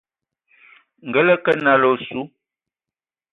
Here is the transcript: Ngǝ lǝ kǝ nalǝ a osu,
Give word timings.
Ngǝ 1.07 1.21
lǝ 1.27 1.35
kǝ 1.43 1.51
nalǝ 1.63 1.87
a 1.91 1.91
osu, 1.93 2.21